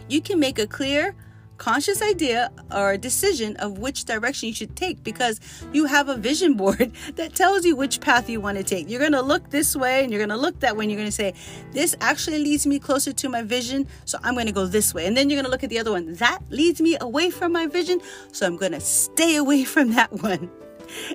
you 0.09 0.21
can 0.21 0.41
make 0.41 0.59
a 0.59 0.67
clear 0.67 1.15
conscious 1.61 2.01
idea 2.01 2.51
or 2.75 2.97
decision 2.97 3.55
of 3.57 3.79
which 3.79 4.07
direction 4.07 4.49
you 4.49 4.55
should 4.55 4.75
take 4.75 5.05
because 5.05 5.39
you 5.75 5.85
have 5.85 6.09
a 6.09 6.17
vision 6.17 6.55
board 6.63 6.91
that 7.17 7.35
tells 7.35 7.67
you 7.67 7.77
which 7.77 8.01
path 8.01 8.31
you 8.31 8.41
want 8.41 8.57
to 8.57 8.65
take. 8.65 8.89
You're 8.89 8.99
going 8.99 9.13
to 9.13 9.21
look 9.21 9.51
this 9.51 9.77
way 9.77 10.03
and 10.03 10.11
you're 10.11 10.19
going 10.19 10.31
to 10.31 10.43
look 10.45 10.59
that 10.61 10.75
way 10.75 10.85
and 10.85 10.91
you're 10.91 10.99
going 10.99 11.15
to 11.15 11.21
say, 11.25 11.35
This 11.73 11.95
actually 12.01 12.39
leads 12.39 12.67
me 12.67 12.79
closer 12.79 13.13
to 13.13 13.29
my 13.29 13.43
vision, 13.43 13.87
so 14.07 14.19
I'm 14.25 14.35
going 14.35 14.47
to 14.47 14.53
go 14.53 14.65
this 14.65 14.95
way. 14.95 15.07
And 15.07 15.15
then 15.15 15.29
you're 15.29 15.37
going 15.37 15.45
to 15.45 15.51
look 15.51 15.63
at 15.63 15.69
the 15.69 15.79
other 15.79 15.93
one. 15.93 16.15
That 16.15 16.41
leads 16.49 16.81
me 16.81 16.97
away 16.99 17.29
from 17.31 17.53
my 17.53 17.67
vision, 17.67 18.01
so 18.33 18.47
I'm 18.47 18.57
going 18.57 18.73
to 18.73 18.81
stay 18.81 19.37
away 19.37 19.65
from 19.75 19.91
that 19.93 20.11
one. 20.13 20.51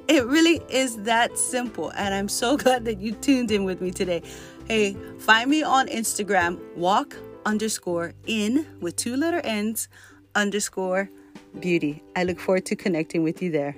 It 0.08 0.26
really 0.28 0.62
is 0.70 0.98
that 1.04 1.40
simple. 1.40 1.90
And 1.98 2.14
I'm 2.14 2.30
so 2.30 2.56
glad 2.64 2.86
that 2.86 3.00
you 3.00 3.14
tuned 3.14 3.50
in 3.50 3.64
with 3.64 3.82
me 3.82 3.90
today. 3.90 4.22
Hey, 4.68 4.96
find 5.18 5.50
me 5.50 5.64
on 5.64 5.88
Instagram, 5.88 6.60
walk 6.76 7.18
underscore 7.46 8.14
in 8.26 8.66
with 8.80 8.96
two 8.96 9.16
letter 9.16 9.40
ends 9.44 9.88
underscore 10.36 11.10
beauty. 11.60 12.04
I 12.16 12.24
look 12.24 12.40
forward 12.40 12.66
to 12.68 12.76
connecting 12.76 13.24
with 13.24 13.42
you 13.42 13.52
there. 13.52 13.76